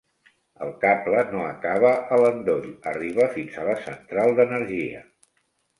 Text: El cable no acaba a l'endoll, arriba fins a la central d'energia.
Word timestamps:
El 0.67 0.71
cable 0.85 1.19
no 1.33 1.43
acaba 1.49 1.91
a 2.15 2.19
l'endoll, 2.23 2.67
arriba 2.93 3.31
fins 3.39 3.61
a 3.65 3.69
la 3.73 3.79
central 3.87 4.37
d'energia. 4.41 5.07